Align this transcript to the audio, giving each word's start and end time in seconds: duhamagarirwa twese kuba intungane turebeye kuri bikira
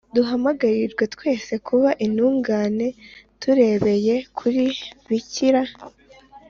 duhamagarirwa 0.15 1.03
twese 1.13 1.53
kuba 1.67 1.89
intungane 2.05 2.87
turebeye 3.41 4.15
kuri 4.37 4.63
bikira 5.07 5.63